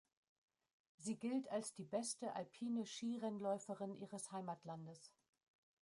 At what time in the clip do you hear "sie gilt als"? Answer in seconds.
0.97-1.75